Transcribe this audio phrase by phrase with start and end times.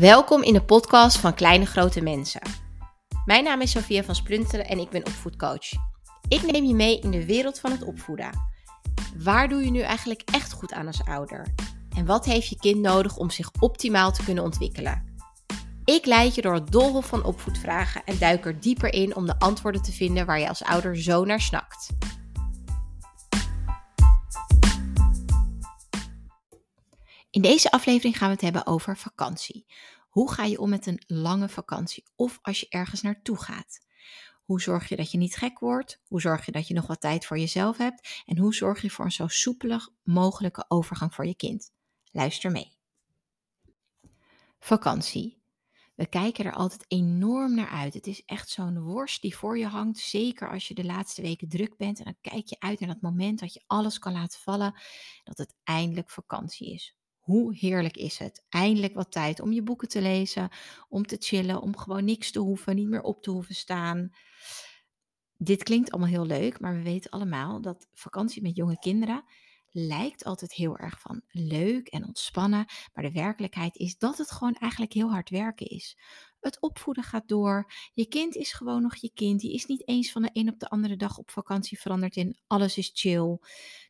[0.00, 2.40] Welkom in de podcast van Kleine Grote Mensen.
[3.24, 5.70] Mijn naam is Sophia van Splunteren en ik ben opvoedcoach.
[6.28, 8.30] Ik neem je mee in de wereld van het opvoeden.
[9.16, 11.46] Waar doe je nu eigenlijk echt goed aan als ouder?
[11.96, 15.04] En wat heeft je kind nodig om zich optimaal te kunnen ontwikkelen?
[15.84, 19.38] Ik leid je door het doolhof van opvoedvragen en duik er dieper in om de
[19.38, 21.88] antwoorden te vinden waar je als ouder zo naar snakt.
[27.30, 29.66] In deze aflevering gaan we het hebben over vakantie.
[30.08, 33.80] Hoe ga je om met een lange vakantie of als je ergens naartoe gaat?
[34.44, 36.00] Hoe zorg je dat je niet gek wordt?
[36.06, 38.22] Hoe zorg je dat je nog wat tijd voor jezelf hebt?
[38.26, 41.72] En hoe zorg je voor een zo soepelig mogelijke overgang voor je kind?
[42.04, 42.76] Luister mee.
[44.58, 45.42] Vakantie.
[45.94, 47.94] We kijken er altijd enorm naar uit.
[47.94, 49.98] Het is echt zo'n worst die voor je hangt.
[49.98, 51.98] Zeker als je de laatste weken druk bent.
[51.98, 54.74] En dan kijk je uit naar dat moment dat je alles kan laten vallen.
[55.24, 56.99] Dat het eindelijk vakantie is.
[57.20, 58.44] Hoe heerlijk is het?
[58.48, 60.48] Eindelijk wat tijd om je boeken te lezen,
[60.88, 64.10] om te chillen, om gewoon niks te hoeven, niet meer op te hoeven staan.
[65.36, 69.24] Dit klinkt allemaal heel leuk, maar we weten allemaal dat vakantie met jonge kinderen
[69.72, 74.54] lijkt altijd heel erg van leuk en ontspannen, maar de werkelijkheid is dat het gewoon
[74.54, 75.98] eigenlijk heel hard werken is.
[76.40, 77.72] Het opvoeden gaat door.
[77.94, 79.40] Je kind is gewoon nog je kind.
[79.40, 82.38] Die is niet eens van de een op de andere dag op vakantie veranderd in
[82.46, 83.38] alles is chill.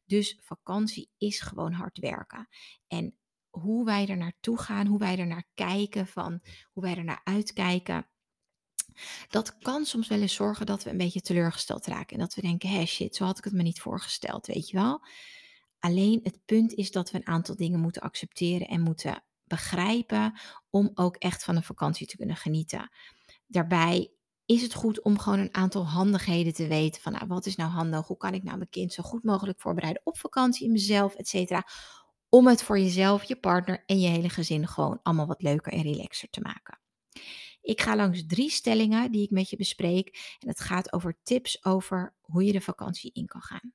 [0.05, 2.49] Dus vakantie is gewoon hard werken.
[2.87, 3.15] En
[3.51, 6.41] hoe wij er naartoe gaan, hoe wij er naar kijken, van
[6.73, 8.07] hoe wij er naar uitkijken.
[9.29, 12.17] Dat kan soms wel eens zorgen dat we een beetje teleurgesteld raken.
[12.17, 14.77] En dat we denken, hé shit, zo had ik het me niet voorgesteld, weet je
[14.77, 15.05] wel.
[15.79, 20.91] Alleen het punt is dat we een aantal dingen moeten accepteren en moeten begrijpen om
[20.95, 22.91] ook echt van een vakantie te kunnen genieten.
[23.47, 24.13] Daarbij
[24.45, 27.71] is het goed om gewoon een aantal handigheden te weten van nou, wat is nou
[27.71, 31.15] handig, hoe kan ik nou mijn kind zo goed mogelijk voorbereiden op vakantie, in mezelf,
[31.15, 31.67] et cetera
[32.31, 35.83] om het voor jezelf, je partner en je hele gezin gewoon allemaal wat leuker en
[35.83, 36.81] relaxer te maken.
[37.61, 41.65] Ik ga langs drie stellingen die ik met je bespreek en het gaat over tips
[41.65, 43.73] over hoe je de vakantie in kan gaan.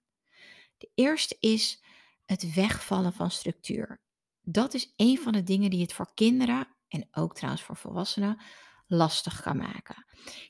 [0.78, 1.84] De eerste is
[2.26, 4.02] het wegvallen van structuur.
[4.42, 8.42] Dat is een van de dingen die het voor kinderen en ook trouwens voor volwassenen
[8.88, 10.06] lastig kan maken.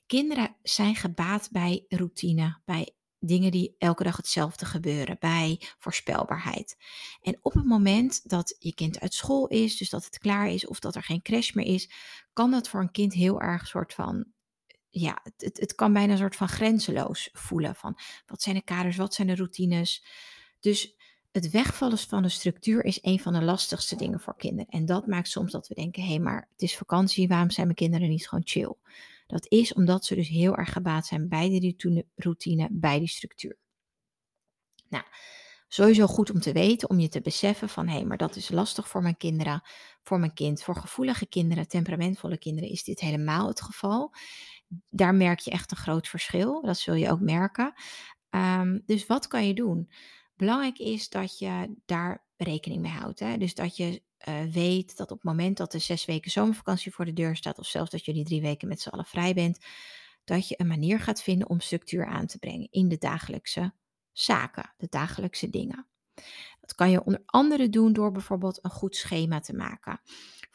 [0.05, 2.94] Kinderen zijn gebaat bij routine, bij
[3.25, 6.78] dingen die elke dag hetzelfde gebeuren, bij voorspelbaarheid.
[7.22, 10.68] En op het moment dat je kind uit school is, dus dat het klaar is
[10.68, 11.90] of dat er geen crash meer is,
[12.34, 14.25] kan dat voor een kind heel erg soort van
[14.90, 17.75] ja, het, het kan bijna een soort van grenzeloos voelen.
[17.75, 20.06] Van wat zijn de kaders, wat zijn de routines.
[20.59, 20.96] Dus
[21.31, 24.72] het wegvallen van de structuur is een van de lastigste dingen voor kinderen.
[24.72, 27.66] En dat maakt soms dat we denken: hé, hey, maar het is vakantie, waarom zijn
[27.66, 28.75] mijn kinderen niet gewoon chill?
[29.28, 33.58] Dat is omdat ze dus heel erg gebaat zijn bij die routine, bij die structuur.
[34.90, 35.03] Nou,
[35.68, 38.50] sowieso goed om te weten, om je te beseffen van hé, hey, maar dat is
[38.50, 39.62] lastig voor mijn kinderen,
[40.03, 40.63] voor mijn kind.
[40.63, 44.13] Voor gevoelige kinderen, temperamentvolle kinderen is dit helemaal het geval.
[44.90, 46.62] Daar merk je echt een groot verschil.
[46.62, 47.74] Dat zul je ook merken.
[48.30, 49.92] Um, dus wat kan je doen?
[50.36, 53.19] Belangrijk is dat je daar rekening mee houdt.
[53.19, 53.38] Hè?
[53.38, 57.06] Dus dat je uh, weet dat op het moment dat er zes weken zomervakantie voor
[57.06, 59.66] de deur staat, of zelfs dat jullie drie weken met z'n allen vrij bent,
[60.24, 63.74] dat je een manier gaat vinden om structuur aan te brengen in de dagelijkse
[64.12, 65.88] zaken, de dagelijkse dingen.
[66.62, 70.02] Dat kan je onder andere doen door bijvoorbeeld een goed schema te maken.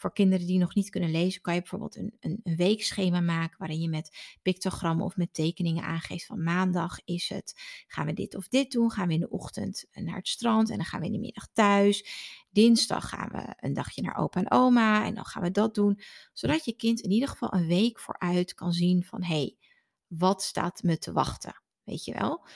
[0.00, 3.58] Voor kinderen die nog niet kunnen lezen, kan je bijvoorbeeld een, een, een weekschema maken
[3.58, 8.34] waarin je met pictogrammen of met tekeningen aangeeft van maandag is het, gaan we dit
[8.34, 11.06] of dit doen, gaan we in de ochtend naar het strand en dan gaan we
[11.06, 12.04] in de middag thuis.
[12.50, 16.00] Dinsdag gaan we een dagje naar opa en oma en dan gaan we dat doen,
[16.32, 19.56] zodat je kind in ieder geval een week vooruit kan zien van hé, hey,
[20.06, 22.46] wat staat me te wachten, weet je wel?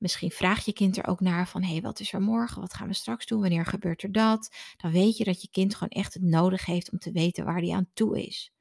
[0.00, 2.60] Misschien vraagt je kind er ook naar van, hé, wat is er morgen?
[2.60, 3.40] Wat gaan we straks doen?
[3.40, 4.56] Wanneer gebeurt er dat?
[4.76, 7.60] Dan weet je dat je kind gewoon echt het nodig heeft om te weten waar
[7.60, 8.52] hij aan toe is.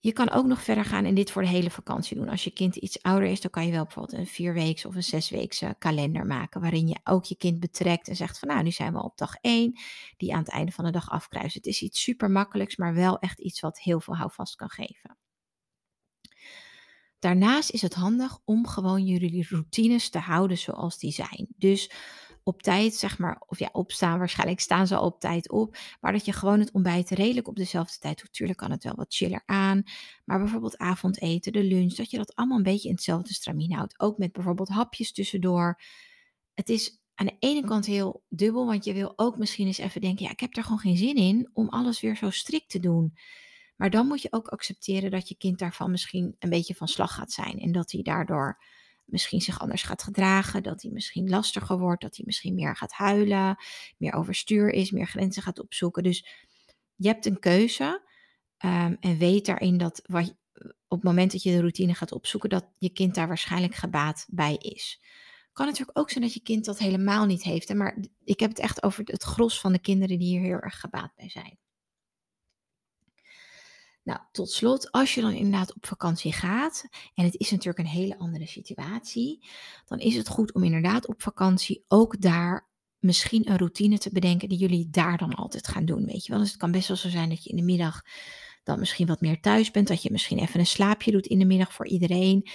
[0.00, 2.28] Je kan ook nog verder gaan en dit voor de hele vakantie doen.
[2.28, 5.02] Als je kind iets ouder is, dan kan je wel bijvoorbeeld een vierweekse of een
[5.02, 6.60] zesweekse kalender maken.
[6.60, 9.34] Waarin je ook je kind betrekt en zegt van nou, nu zijn we op dag
[9.40, 9.78] 1,
[10.16, 11.54] die aan het einde van de dag afkruist.
[11.54, 15.16] Het is iets super makkelijks, maar wel echt iets wat heel veel houvast kan geven.
[17.24, 21.46] Daarnaast is het handig om gewoon jullie routines te houden zoals die zijn.
[21.56, 21.90] Dus
[22.42, 26.12] op tijd, zeg maar, of ja, opstaan, waarschijnlijk staan ze al op tijd op, maar
[26.12, 28.32] dat je gewoon het ontbijt redelijk op dezelfde tijd doet.
[28.32, 29.82] Tuurlijk kan het wel wat chiller aan,
[30.24, 34.00] maar bijvoorbeeld avondeten, de lunch, dat je dat allemaal een beetje in hetzelfde stramien houdt.
[34.00, 35.80] Ook met bijvoorbeeld hapjes tussendoor.
[36.54, 40.00] Het is aan de ene kant heel dubbel, want je wil ook misschien eens even
[40.00, 42.80] denken, ja, ik heb er gewoon geen zin in om alles weer zo strikt te
[42.80, 43.14] doen.
[43.76, 47.14] Maar dan moet je ook accepteren dat je kind daarvan misschien een beetje van slag
[47.14, 47.58] gaat zijn.
[47.58, 48.62] En dat hij daardoor
[49.04, 50.62] misschien zich anders gaat gedragen.
[50.62, 52.02] Dat hij misschien lastiger wordt.
[52.02, 53.56] Dat hij misschien meer gaat huilen.
[53.98, 54.90] Meer overstuur is.
[54.90, 56.02] Meer grenzen gaat opzoeken.
[56.02, 56.26] Dus
[56.94, 58.02] je hebt een keuze.
[58.56, 60.36] Ehm, en weet daarin dat wat,
[60.88, 64.26] op het moment dat je de routine gaat opzoeken, dat je kind daar waarschijnlijk gebaat
[64.30, 65.02] bij is.
[65.52, 67.74] Kan natuurlijk ook zijn dat je kind dat helemaal niet heeft.
[67.74, 70.80] Maar ik heb het echt over het gros van de kinderen die hier heel erg
[70.80, 71.58] gebaat bij zijn.
[74.04, 77.94] Nou, tot slot, als je dan inderdaad op vakantie gaat, en het is natuurlijk een
[77.94, 79.46] hele andere situatie,
[79.86, 82.68] dan is het goed om inderdaad op vakantie ook daar
[82.98, 86.06] misschien een routine te bedenken die jullie daar dan altijd gaan doen.
[86.06, 88.02] Weet je wel, dus het kan best wel zo zijn dat je in de middag
[88.62, 91.44] dan misschien wat meer thuis bent, dat je misschien even een slaapje doet in de
[91.44, 92.48] middag voor iedereen.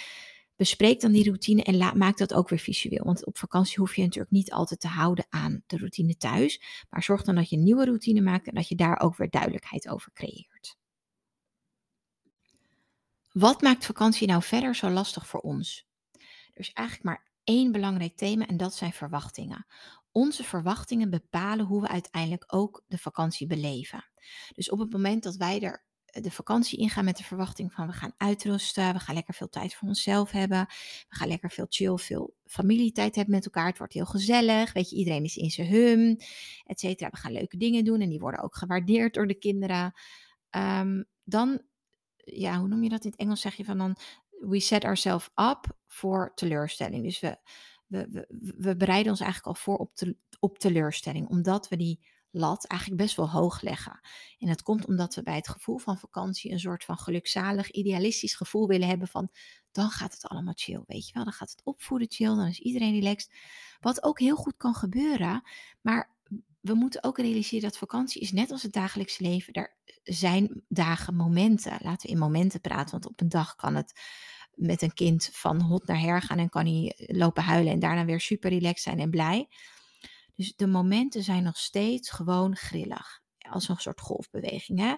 [0.55, 3.03] Bespreek dan die routine en maak dat ook weer visueel.
[3.03, 6.61] Want op vakantie hoef je natuurlijk niet altijd te houden aan de routine thuis.
[6.89, 9.29] Maar zorg dan dat je een nieuwe routine maakt en dat je daar ook weer
[9.29, 10.78] duidelijkheid over creëert.
[13.29, 15.87] Wat maakt vakantie nou verder zo lastig voor ons?
[16.53, 19.65] Er is eigenlijk maar één belangrijk thema en dat zijn verwachtingen.
[20.11, 24.09] Onze verwachtingen bepalen hoe we uiteindelijk ook de vakantie beleven.
[24.55, 27.87] Dus op het moment dat wij er eh, de vakantie ingaan met de verwachting van
[27.87, 30.65] we gaan uitrusten, we gaan lekker veel tijd voor onszelf hebben,
[31.09, 34.89] we gaan lekker veel chill, veel familietijd hebben met elkaar, het wordt heel gezellig, weet
[34.89, 36.17] je, iedereen is in zijn hum,
[36.63, 37.09] et cetera.
[37.09, 39.93] We gaan leuke dingen doen en die worden ook gewaardeerd door de kinderen.
[40.55, 41.61] Um, dan
[42.33, 43.41] ja, hoe noem je dat in het Engels?
[43.41, 43.95] Zeg je van dan,
[44.29, 47.03] we set ourselves up voor teleurstelling.
[47.03, 47.37] Dus we,
[47.87, 49.91] we, we, we bereiden ons eigenlijk al voor op,
[50.39, 53.99] op teleurstelling, omdat we die lat eigenlijk best wel hoog leggen.
[54.37, 58.35] En dat komt omdat we bij het gevoel van vakantie een soort van gelukzalig, idealistisch
[58.35, 59.29] gevoel willen hebben van
[59.71, 61.23] dan gaat het allemaal chill, weet je wel.
[61.23, 63.33] Dan gaat het opvoeden chill, dan is iedereen relaxed.
[63.79, 65.41] Wat ook heel goed kan gebeuren,
[65.81, 66.17] maar
[66.69, 69.53] we moeten ook realiseren dat vakantie is net als het dagelijks leven.
[69.53, 71.77] Er zijn dagen, momenten.
[71.81, 74.01] Laten we in momenten praten, want op een dag kan het
[74.53, 78.05] met een kind van hot naar her gaan en kan hij lopen huilen en daarna
[78.05, 79.47] weer super relaxed zijn en blij.
[80.35, 84.79] Dus de momenten zijn nog steeds gewoon grillig, als een soort golfbeweging.
[84.79, 84.95] Hè?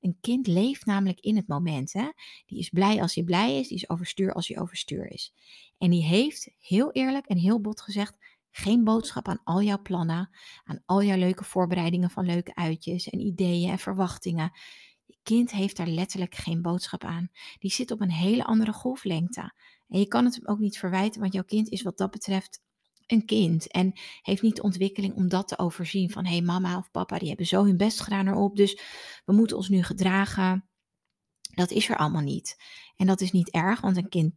[0.00, 1.92] Een kind leeft namelijk in het moment.
[1.92, 2.08] Hè?
[2.46, 5.34] Die is blij als hij blij is, die is overstuur als hij overstuur is.
[5.78, 8.14] En die heeft heel eerlijk en heel bot gezegd
[8.50, 10.30] geen boodschap aan al jouw plannen,
[10.64, 14.52] aan al jouw leuke voorbereidingen van leuke uitjes en ideeën en verwachtingen.
[15.04, 17.30] Je kind heeft daar letterlijk geen boodschap aan.
[17.58, 19.52] Die zit op een hele andere golflengte.
[19.88, 22.62] En je kan het hem ook niet verwijten, want jouw kind is wat dat betreft
[23.06, 23.92] een kind en
[24.22, 27.28] heeft niet de ontwikkeling om dat te overzien van hé hey, mama of papa die
[27.28, 28.80] hebben zo hun best gedaan erop, dus
[29.24, 30.68] we moeten ons nu gedragen.
[31.54, 32.56] Dat is er allemaal niet.
[32.96, 34.34] En dat is niet erg, want een kind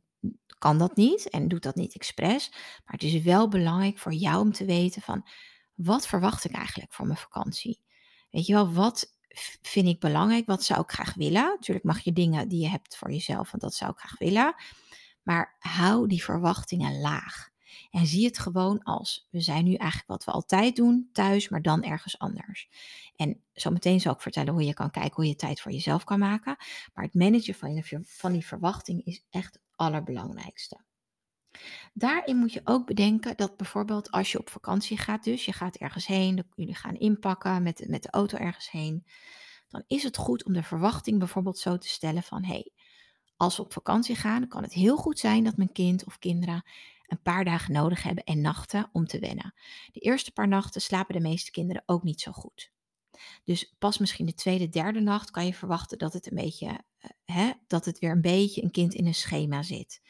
[0.57, 2.49] kan dat niet en doet dat niet expres.
[2.51, 5.27] Maar het is wel belangrijk voor jou om te weten van
[5.75, 7.79] wat verwacht ik eigenlijk voor mijn vakantie?
[8.31, 9.17] Weet je wel, wat
[9.61, 10.45] vind ik belangrijk?
[10.45, 11.43] Wat zou ik graag willen?
[11.43, 14.55] Natuurlijk mag je dingen die je hebt voor jezelf, want dat zou ik graag willen.
[15.23, 17.51] Maar hou die verwachtingen laag.
[17.91, 21.61] En zie het gewoon als, we zijn nu eigenlijk wat we altijd doen, thuis, maar
[21.61, 22.69] dan ergens anders.
[23.15, 26.19] En zometeen zal ik vertellen hoe je kan kijken hoe je tijd voor jezelf kan
[26.19, 26.55] maken.
[26.93, 30.83] Maar het managen van, van die verwachting is echt allerbelangrijkste.
[31.93, 35.75] Daarin moet je ook bedenken dat bijvoorbeeld als je op vakantie gaat, dus je gaat
[35.75, 39.05] ergens heen, jullie gaan inpakken met, met de auto ergens heen,
[39.69, 42.71] dan is het goed om de verwachting bijvoorbeeld zo te stellen van hé, hey,
[43.37, 46.63] als we op vakantie gaan, kan het heel goed zijn dat mijn kind of kinderen
[47.07, 49.53] een paar dagen nodig hebben en nachten om te wennen.
[49.91, 52.71] De eerste paar nachten slapen de meeste kinderen ook niet zo goed.
[53.43, 57.11] Dus pas misschien de tweede, derde nacht kan je verwachten dat het een beetje, uh,
[57.25, 60.01] hè, dat het weer een beetje een kind in een schema zit.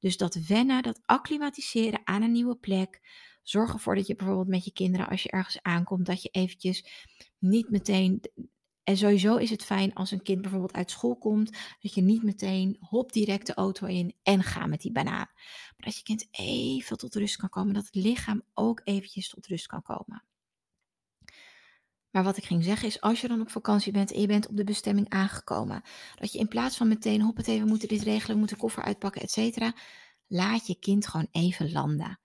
[0.00, 3.00] Dus dat wennen, dat acclimatiseren aan een nieuwe plek.
[3.42, 7.06] Zorg ervoor dat je bijvoorbeeld met je kinderen, als je ergens aankomt, dat je eventjes
[7.38, 8.20] niet meteen
[8.88, 12.22] en sowieso is het fijn als een kind bijvoorbeeld uit school komt, dat je niet
[12.22, 15.28] meteen hop direct de auto in en ga met die banaan.
[15.76, 19.46] Maar dat je kind even tot rust kan komen, dat het lichaam ook eventjes tot
[19.46, 20.24] rust kan komen.
[22.18, 24.48] Maar wat ik ging zeggen is, als je dan op vakantie bent en je bent
[24.48, 25.82] op de bestemming aangekomen,
[26.14, 28.56] dat je in plaats van meteen hop het even, we moeten dit regelen, we moeten
[28.56, 29.74] koffer uitpakken, et cetera,
[30.26, 32.20] laat je kind gewoon even landen.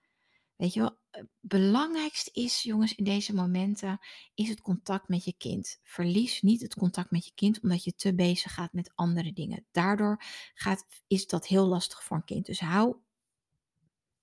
[0.55, 3.99] Weet je wel, het belangrijkste is, jongens, in deze momenten,
[4.33, 5.79] is het contact met je kind.
[5.83, 9.65] Verlies niet het contact met je kind omdat je te bezig gaat met andere dingen.
[9.71, 10.23] Daardoor
[10.53, 12.45] gaat, is dat heel lastig voor een kind.
[12.45, 12.95] Dus hou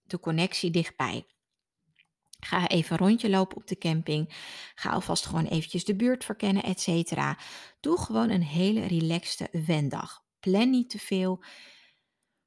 [0.02, 1.26] de connectie dichtbij.
[2.40, 4.26] Ga even een rondje lopen op de camping.
[4.74, 7.38] Ga alvast gewoon eventjes de buurt verkennen, et cetera.
[7.80, 10.24] Doe gewoon een hele relaxte wendag.
[10.40, 11.44] Plan niet te veel.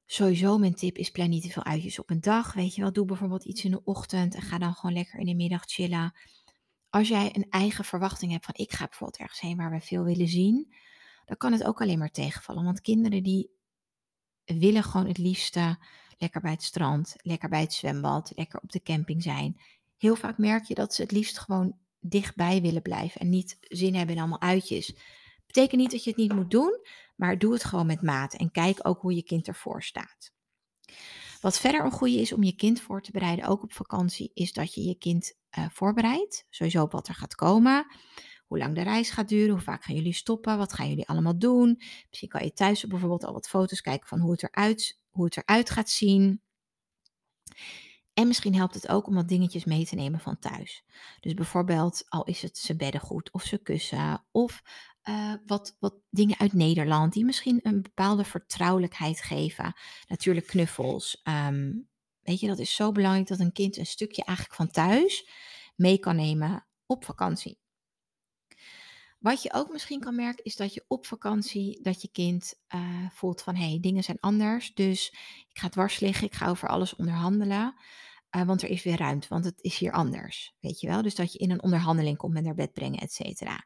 [0.06, 2.52] Sowieso mijn tip is plan niet te veel uitjes op een dag.
[2.52, 5.26] Weet je wel, doe bijvoorbeeld iets in de ochtend en ga dan gewoon lekker in
[5.26, 6.14] de middag chillen.
[6.90, 10.04] Als jij een eigen verwachting hebt van ik ga bijvoorbeeld ergens heen waar we veel
[10.04, 10.74] willen zien,
[11.24, 12.64] dan kan het ook alleen maar tegenvallen.
[12.64, 13.50] Want kinderen die
[14.44, 15.78] willen gewoon het liefste
[16.18, 19.60] lekker bij het strand, lekker bij het zwembad, lekker op de camping zijn.
[19.96, 23.94] Heel vaak merk je dat ze het liefst gewoon dichtbij willen blijven en niet zin
[23.94, 24.94] hebben in allemaal uitjes
[25.54, 26.80] Betekent niet dat je het niet moet doen,
[27.16, 30.32] maar doe het gewoon met mate en kijk ook hoe je kind ervoor staat.
[31.40, 34.52] Wat verder een goede is om je kind voor te bereiden, ook op vakantie, is
[34.52, 36.46] dat je je kind uh, voorbereidt.
[36.50, 37.86] Sowieso op wat er gaat komen,
[38.46, 41.38] hoe lang de reis gaat duren, hoe vaak gaan jullie stoppen, wat gaan jullie allemaal
[41.38, 41.82] doen.
[42.08, 45.36] Misschien kan je thuis bijvoorbeeld al wat foto's kijken van hoe het eruit, hoe het
[45.36, 46.42] eruit gaat zien.
[48.14, 50.84] En misschien helpt het ook om wat dingetjes mee te nemen van thuis.
[51.20, 54.62] Dus bijvoorbeeld, al is het ze beddengoed of ze kussen of
[55.08, 59.74] uh, wat, wat dingen uit Nederland die misschien een bepaalde vertrouwelijkheid geven.
[60.06, 61.22] Natuurlijk knuffels.
[61.24, 61.88] Um,
[62.20, 65.28] weet je, dat is zo belangrijk dat een kind een stukje eigenlijk van thuis
[65.76, 67.58] mee kan nemen op vakantie.
[69.24, 72.80] Wat je ook misschien kan merken is dat je op vakantie, dat je kind uh,
[73.10, 74.74] voelt van hé, hey, dingen zijn anders.
[74.74, 75.08] Dus
[75.48, 77.74] ik ga dwars liggen, ik ga over alles onderhandelen.
[78.36, 80.54] Uh, want er is weer ruimte, want het is hier anders.
[80.60, 81.02] Weet je wel?
[81.02, 83.64] Dus dat je in een onderhandeling komt met naar bed brengen, et cetera.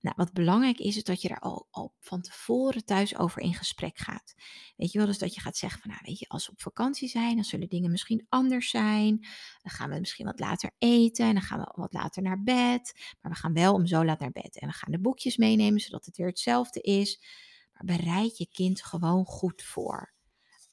[0.00, 3.54] Nou, wat belangrijk is, is dat je daar al, al van tevoren thuis over in
[3.54, 4.34] gesprek gaat.
[4.76, 6.60] Weet je wel, dus dat je gaat zeggen van, nou weet je, als we op
[6.60, 9.18] vakantie zijn, dan zullen dingen misschien anders zijn.
[9.62, 13.14] Dan gaan we misschien wat later eten en dan gaan we wat later naar bed.
[13.20, 14.58] Maar we gaan wel om zo laat naar bed.
[14.58, 17.24] En we gaan de boekjes meenemen, zodat het weer hetzelfde is.
[17.72, 20.14] Maar bereid je kind gewoon goed voor.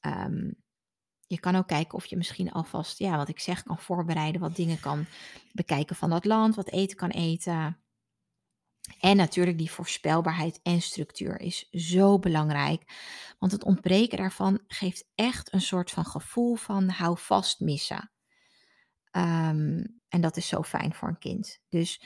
[0.02, 0.56] Um,
[1.32, 4.42] je kan ook kijken of je misschien alvast, ja, wat ik zeg, kan voorbereiden.
[4.42, 5.06] Wat dingen kan
[5.52, 7.82] bekijken van dat land, wat eten kan eten.
[9.00, 12.84] En natuurlijk die voorspelbaarheid en structuur is zo belangrijk.
[13.40, 18.12] Want het ontbreken daarvan geeft echt een soort van gevoel van hou vast missen.
[19.12, 21.60] Um, en dat is zo fijn voor een kind.
[21.70, 22.02] Dus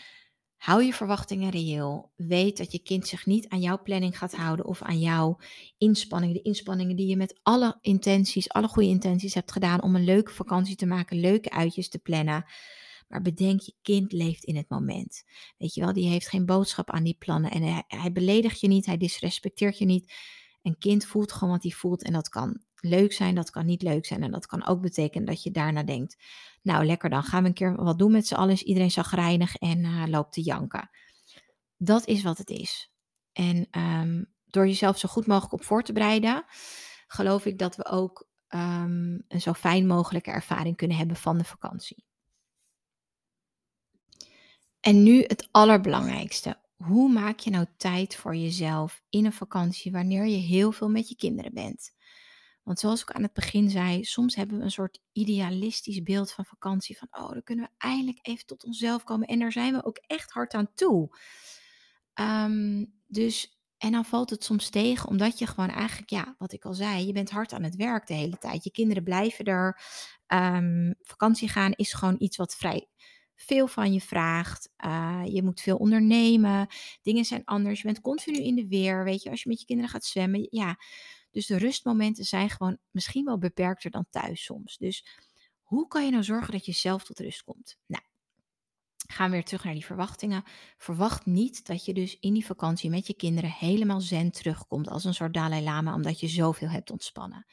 [0.65, 2.12] hou je verwachtingen reëel.
[2.15, 5.38] Weet dat je kind zich niet aan jouw planning gaat houden of aan jouw
[5.77, 6.36] inspanningen.
[6.36, 10.31] De inspanningen die je met alle intenties, alle goede intenties hebt gedaan om een leuke
[10.31, 12.45] vakantie te maken, leuke uitjes te plannen.
[13.07, 15.24] Maar bedenk, je kind leeft in het moment.
[15.57, 17.51] Weet je wel, die heeft geen boodschap aan die plannen.
[17.51, 20.13] En hij, hij beledigt je niet, hij disrespecteert je niet.
[20.62, 22.03] Een kind voelt gewoon wat hij voelt.
[22.03, 24.24] En dat kan leuk zijn, dat kan niet leuk zijn.
[24.24, 26.24] En dat kan ook betekenen dat je daarna denkt:
[26.62, 28.54] Nou, lekker dan, gaan we een keer wat doen met z'n allen.
[28.54, 30.89] Is iedereen zagrijnig en uh, loopt te janken.
[31.77, 32.92] Dat is wat het is.
[33.32, 36.46] En um, door jezelf zo goed mogelijk op voor te bereiden,
[37.08, 41.44] geloof ik dat we ook um, een zo fijn mogelijke ervaring kunnen hebben van de
[41.44, 42.06] vakantie.
[44.80, 46.58] En nu het allerbelangrijkste.
[46.75, 51.10] Hoe maak je nou tijd voor jezelf in een vakantie wanneer je heel veel met
[51.10, 51.94] je kinderen bent?
[52.65, 56.45] Want zoals ik aan het begin zei, soms hebben we een soort idealistisch beeld van
[56.45, 56.98] vakantie.
[56.98, 59.27] Van, oh, dan kunnen we eindelijk even tot onszelf komen.
[59.27, 61.17] En daar zijn we ook echt hard aan toe.
[62.13, 66.65] Um, dus, en dan valt het soms tegen, omdat je gewoon eigenlijk, ja, wat ik
[66.65, 68.63] al zei, je bent hard aan het werk de hele tijd.
[68.63, 69.81] Je kinderen blijven er.
[70.27, 72.88] Um, vakantie gaan is gewoon iets wat vrij
[73.36, 74.69] veel van je vraagt.
[74.86, 76.67] Uh, je moet veel ondernemen.
[77.01, 77.81] Dingen zijn anders.
[77.81, 79.03] Je bent continu in de weer.
[79.03, 80.48] Weet je, als je met je kinderen gaat zwemmen.
[80.50, 80.77] Ja,
[81.36, 84.77] dus de rustmomenten zijn gewoon misschien wel beperkter dan thuis soms.
[84.77, 85.06] Dus
[85.62, 87.77] hoe kan je nou zorgen dat je zelf tot rust komt?
[87.86, 88.04] Nou,
[89.08, 90.44] gaan we weer terug naar die verwachtingen.
[90.77, 95.04] Verwacht niet dat je dus in die vakantie met je kinderen helemaal zen terugkomt als
[95.04, 97.46] een soort Dalai Lama, omdat je zoveel hebt ontspannen.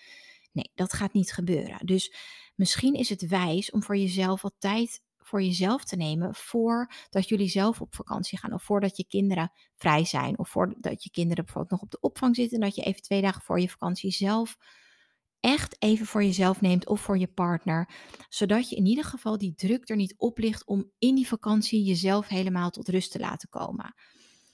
[0.52, 1.86] Nee, dat gaat niet gebeuren.
[1.86, 2.14] Dus
[2.54, 7.48] misschien is het wijs om voor jezelf wat tijd voor jezelf te nemen voordat jullie
[7.48, 8.52] zelf op vakantie gaan.
[8.52, 10.38] Of voordat je kinderen vrij zijn.
[10.38, 12.58] Of voordat je kinderen bijvoorbeeld nog op de opvang zitten.
[12.58, 14.56] En dat je even twee dagen voor je vakantie zelf
[15.40, 17.88] echt even voor jezelf neemt of voor je partner.
[18.28, 21.84] Zodat je in ieder geval die druk er niet op ligt om in die vakantie
[21.84, 23.94] jezelf helemaal tot rust te laten komen.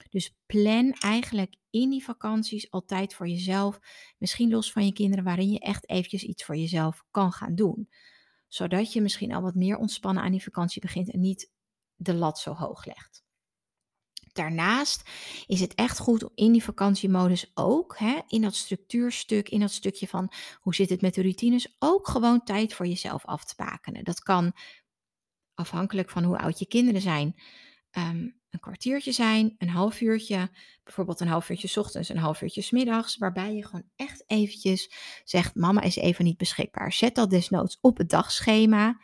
[0.09, 3.79] Dus plan eigenlijk in die vakanties altijd voor jezelf.
[4.17, 7.89] Misschien los van je kinderen, waarin je echt eventjes iets voor jezelf kan gaan doen
[8.49, 11.51] zodat je misschien al wat meer ontspannen aan die vakantie begint en niet
[11.95, 13.23] de lat zo hoog legt.
[14.33, 15.09] Daarnaast
[15.47, 19.71] is het echt goed om in die vakantiemodus ook, hè, in dat structuurstuk, in dat
[19.71, 23.53] stukje van hoe zit het met de routines, ook gewoon tijd voor jezelf af te
[23.57, 24.03] bakenen.
[24.03, 24.53] Dat kan
[25.53, 27.35] afhankelijk van hoe oud je kinderen zijn.
[27.97, 30.49] Um, een kwartiertje zijn, een half uurtje,
[30.83, 34.91] bijvoorbeeld een half uurtje ochtends, een half uurtje middags, waarbij je gewoon echt eventjes
[35.23, 36.93] zegt, mama is even niet beschikbaar.
[36.93, 39.01] Zet dat desnoods op het dagschema.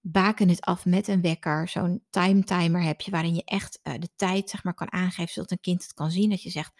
[0.00, 1.68] Baken het af met een wekker.
[1.68, 5.32] Zo'n time timer heb je waarin je echt uh, de tijd zeg maar, kan aangeven,
[5.32, 6.30] zodat een kind het kan zien.
[6.30, 6.72] Dat je zegt,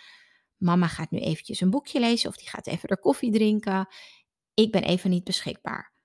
[0.56, 3.88] mama gaat nu eventjes een boekje lezen of die gaat even er koffie drinken.
[4.54, 5.95] Ik ben even niet beschikbaar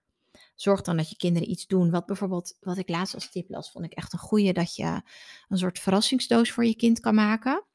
[0.55, 1.91] zorg dan dat je kinderen iets doen.
[1.91, 4.51] Wat bijvoorbeeld, wat ik laatst als tip las, vond ik echt een goede.
[4.51, 5.01] Dat je
[5.47, 7.65] een soort verrassingsdoos voor je kind kan maken.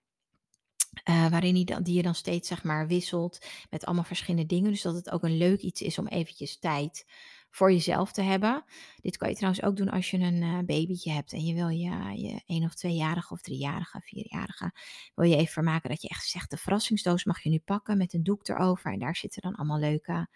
[1.08, 4.70] Uh, waarin die, die je dan steeds zeg maar wisselt met allemaal verschillende dingen.
[4.70, 7.04] Dus dat het ook een leuk iets is om eventjes tijd
[7.50, 8.64] voor jezelf te hebben.
[9.00, 11.68] Dit kan je trouwens ook doen als je een uh, babytje hebt en je wil
[11.68, 14.72] je, je één of tweejarige of driejarige, vierjarige,
[15.14, 18.12] wil je even vermaken dat je echt zegt, de verrassingsdoos mag je nu pakken met
[18.12, 20.28] een doek erover en daar zitten dan allemaal leuke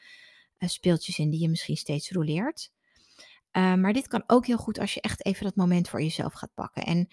[0.68, 2.70] speeltjes in die je misschien steeds roleert.
[3.52, 6.32] Uh, maar dit kan ook heel goed als je echt even dat moment voor jezelf
[6.32, 6.82] gaat pakken.
[6.82, 7.08] En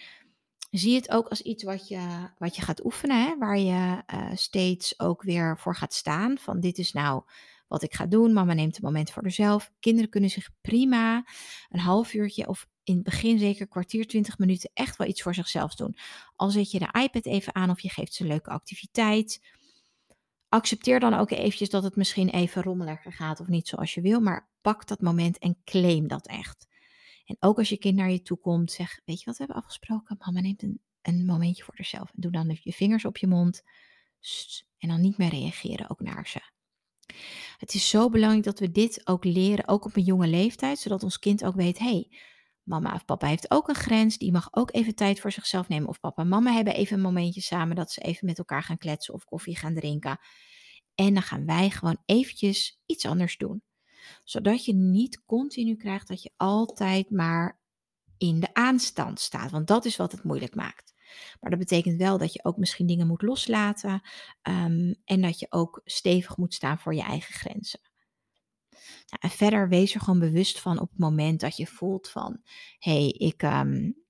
[0.72, 3.38] zie het ook als iets wat je, wat je gaat oefenen, hè?
[3.38, 6.38] waar je steeds ook weer voor gaat staan.
[6.38, 7.24] Van dit is nou
[7.68, 8.34] wat ik ga doen.
[8.34, 9.72] Mama neemt een moment voor zichzelf.
[9.80, 11.26] Kinderen kunnen zich prima
[11.70, 15.34] een half uurtje of in het begin zeker kwartier, twintig minuten echt wel iets voor
[15.34, 15.98] zichzelf doen.
[16.36, 19.42] Al zet je de iPad even aan of je geeft ze een leuke activiteit.
[20.58, 24.20] Accepteer dan ook eventjes dat het misschien even rommeliger gaat of niet zoals je wil,
[24.20, 26.68] maar pak dat moment en claim dat echt.
[27.26, 29.64] En ook als je kind naar je toe komt, zeg, weet je wat we hebben
[29.64, 30.18] afgesproken?
[30.20, 32.10] Mama neemt een, een momentje voor zichzelf.
[32.10, 33.64] En doe dan je vingers op je mond.
[34.78, 36.42] En dan niet meer reageren ook naar ze.
[37.58, 41.04] Het is zo belangrijk dat we dit ook leren, ook op een jonge leeftijd, zodat
[41.04, 42.08] ons kind ook weet, hey,
[42.68, 45.90] mama of papa heeft ook een grens, die mag ook even tijd voor zichzelf nemen.
[45.90, 48.78] Of papa en mama hebben even een momentje samen dat ze even met elkaar gaan
[48.78, 50.20] kletsen of koffie gaan drinken.
[50.96, 53.62] En dan gaan wij gewoon eventjes iets anders doen.
[54.24, 57.60] Zodat je niet continu krijgt dat je altijd maar
[58.18, 59.52] in de aanstand staat.
[59.52, 60.94] Want dat is wat het moeilijk maakt.
[61.40, 64.02] Maar dat betekent wel dat je ook misschien dingen moet loslaten
[64.42, 67.80] um, en dat je ook stevig moet staan voor je eigen grenzen.
[69.08, 72.42] Nou, en verder wees er gewoon bewust van op het moment dat je voelt van,
[72.80, 74.06] hé, hey, ik, um,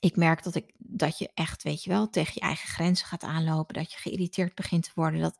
[0.00, 3.22] ik merk dat, ik, dat je echt, weet je wel, tegen je eigen grenzen gaat
[3.22, 5.36] aanlopen, dat je geïrriteerd begint te worden, dat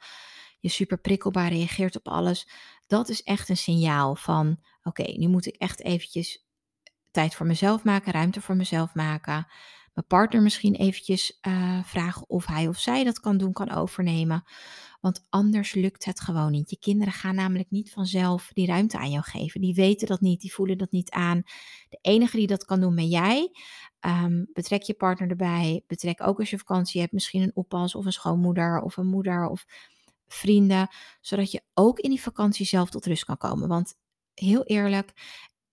[0.61, 2.49] je super prikkelbaar reageert op alles.
[2.87, 6.47] Dat is echt een signaal van, oké, nu moet ik echt eventjes
[7.11, 9.47] tijd voor mezelf maken, ruimte voor mezelf maken
[9.95, 14.45] mijn partner misschien eventjes uh, vragen of hij of zij dat kan doen, kan overnemen.
[15.01, 16.71] Want anders lukt het gewoon niet.
[16.71, 19.61] Je kinderen gaan namelijk niet vanzelf die ruimte aan jou geven.
[19.61, 21.43] Die weten dat niet, die voelen dat niet aan.
[21.89, 23.51] De enige die dat kan doen ben jij.
[24.01, 25.83] Um, betrek je partner erbij.
[25.87, 29.47] Betrek ook als je vakantie hebt, misschien een oppas of een schoonmoeder of een moeder
[29.49, 29.65] of
[30.27, 30.89] vrienden.
[31.21, 33.69] Zodat je ook in die vakantie zelf tot rust kan komen.
[33.69, 33.95] Want
[34.35, 35.13] heel eerlijk,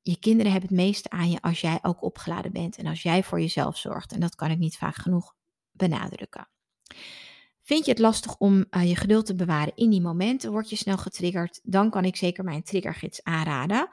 [0.02, 3.24] je kinderen hebben het meeste aan je als jij ook opgeladen bent en als jij
[3.24, 4.12] voor jezelf zorgt.
[4.12, 5.36] En dat kan ik niet vaak genoeg
[5.72, 6.50] benadrukken.
[7.62, 10.52] Vind je het lastig om uh, je geduld te bewaren in die momenten?
[10.52, 11.60] Word je snel getriggerd?
[11.64, 13.90] Dan kan ik zeker mijn triggergids aanraden.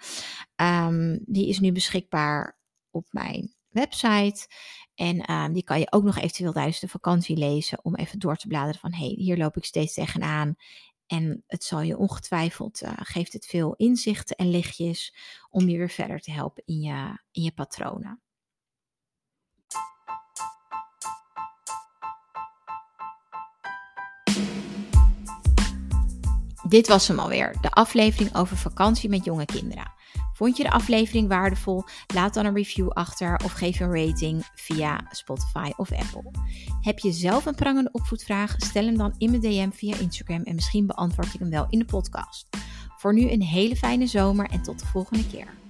[0.56, 2.58] Um, die is nu beschikbaar
[2.90, 4.46] op mijn website.
[4.94, 8.36] En um, die kan je ook nog eventueel tijdens de vakantie lezen om even door
[8.36, 10.54] te bladeren van hé, hey, hier loop ik steeds tegenaan
[11.08, 15.14] en het zal je ongetwijfeld, uh, geeft het veel inzichten en lichtjes
[15.50, 18.22] om je weer verder te helpen in je, in je patronen.
[26.68, 29.92] Dit was hem alweer, de aflevering over vakantie met jonge kinderen.
[30.38, 31.84] Vond je de aflevering waardevol?
[32.14, 36.30] Laat dan een review achter of geef een rating via Spotify of Apple.
[36.80, 38.54] Heb je zelf een prangende opvoedvraag?
[38.56, 41.78] Stel hem dan in mijn DM via Instagram en misschien beantwoord ik hem wel in
[41.78, 42.48] de podcast.
[42.96, 45.67] Voor nu een hele fijne zomer en tot de volgende keer.